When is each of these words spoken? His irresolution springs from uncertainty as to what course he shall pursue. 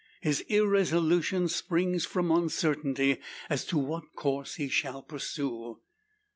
His 0.19 0.41
irresolution 0.47 1.47
springs 1.47 2.07
from 2.07 2.31
uncertainty 2.31 3.19
as 3.51 3.63
to 3.65 3.77
what 3.77 4.15
course 4.15 4.55
he 4.55 4.67
shall 4.67 5.03
pursue. 5.03 5.77